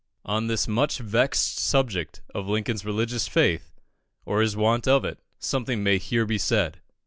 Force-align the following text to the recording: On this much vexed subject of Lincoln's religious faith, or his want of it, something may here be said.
On 0.25 0.47
this 0.47 0.67
much 0.67 0.97
vexed 0.97 1.59
subject 1.59 2.23
of 2.33 2.47
Lincoln's 2.47 2.83
religious 2.83 3.27
faith, 3.27 3.71
or 4.25 4.41
his 4.41 4.55
want 4.57 4.87
of 4.87 5.05
it, 5.05 5.19
something 5.37 5.83
may 5.83 5.99
here 5.99 6.25
be 6.25 6.39
said. 6.39 6.81